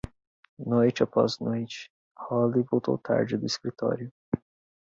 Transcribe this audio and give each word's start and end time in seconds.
Noite 0.65 1.03
após 1.03 1.37
noite, 1.37 1.91
Holly 2.17 2.63
voltou 2.63 2.97
tarde 2.97 3.37
do 3.37 3.45
escritório. 3.45 4.11